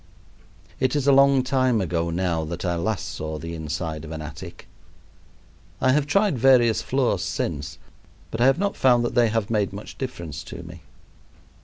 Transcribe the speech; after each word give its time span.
It 0.79 0.95
is 0.95 1.05
a 1.05 1.11
long 1.11 1.43
time 1.43 1.79
ago 1.79 2.09
now 2.09 2.43
that 2.45 2.65
I 2.65 2.73
last 2.75 3.07
saw 3.09 3.37
the 3.37 3.53
inside 3.53 4.03
of 4.03 4.11
an 4.11 4.19
attic. 4.19 4.67
I 5.79 5.91
have 5.91 6.07
tried 6.07 6.39
various 6.39 6.81
floors 6.81 7.21
since 7.21 7.77
but 8.31 8.41
I 8.41 8.47
have 8.47 8.57
not 8.57 8.75
found 8.75 9.05
that 9.05 9.13
they 9.13 9.29
have 9.29 9.51
made 9.51 9.71
much 9.71 9.99
difference 9.99 10.43
to 10.45 10.63
me. 10.63 10.81